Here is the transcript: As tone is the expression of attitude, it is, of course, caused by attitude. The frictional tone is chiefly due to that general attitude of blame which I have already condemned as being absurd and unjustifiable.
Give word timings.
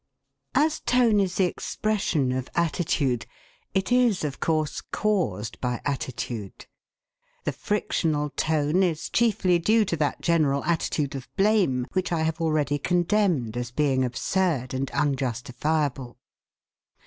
As 0.55 0.79
tone 0.79 1.19
is 1.19 1.35
the 1.35 1.45
expression 1.45 2.31
of 2.31 2.49
attitude, 2.55 3.27
it 3.75 3.91
is, 3.91 4.23
of 4.23 4.39
course, 4.39 4.81
caused 4.89 5.61
by 5.61 5.79
attitude. 5.85 6.65
The 7.43 7.51
frictional 7.51 8.31
tone 8.31 8.81
is 8.81 9.11
chiefly 9.11 9.59
due 9.59 9.85
to 9.85 9.95
that 9.97 10.19
general 10.19 10.63
attitude 10.63 11.13
of 11.13 11.29
blame 11.35 11.85
which 11.93 12.11
I 12.11 12.23
have 12.23 12.41
already 12.41 12.79
condemned 12.79 13.55
as 13.55 13.69
being 13.69 14.03
absurd 14.03 14.73
and 14.73 14.89
unjustifiable. 14.89 16.17